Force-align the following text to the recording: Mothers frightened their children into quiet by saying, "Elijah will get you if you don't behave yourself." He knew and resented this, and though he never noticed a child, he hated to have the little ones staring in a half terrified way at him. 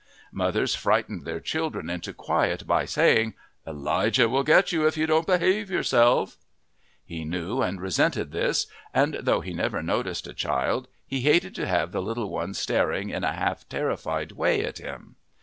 Mothers 0.31 0.73
frightened 0.73 1.25
their 1.25 1.39
children 1.39 1.87
into 1.87 2.11
quiet 2.11 2.65
by 2.65 2.85
saying, 2.85 3.35
"Elijah 3.67 4.27
will 4.27 4.41
get 4.41 4.71
you 4.71 4.87
if 4.87 4.97
you 4.97 5.05
don't 5.05 5.27
behave 5.27 5.69
yourself." 5.69 6.37
He 7.05 7.23
knew 7.23 7.61
and 7.61 7.79
resented 7.79 8.31
this, 8.31 8.65
and 8.95 9.17
though 9.21 9.41
he 9.41 9.53
never 9.53 9.83
noticed 9.83 10.25
a 10.25 10.33
child, 10.33 10.87
he 11.05 11.21
hated 11.21 11.53
to 11.53 11.67
have 11.67 11.91
the 11.91 12.01
little 12.01 12.31
ones 12.31 12.57
staring 12.57 13.11
in 13.11 13.23
a 13.23 13.33
half 13.35 13.69
terrified 13.69 14.31
way 14.31 14.65
at 14.65 14.79
him. 14.79 15.17